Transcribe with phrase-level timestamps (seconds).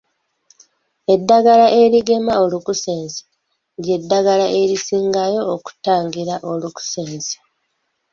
[1.13, 3.21] Eddagala erigema Olukusense
[3.83, 7.35] ly'eddagala erisingayo okutangira olukusense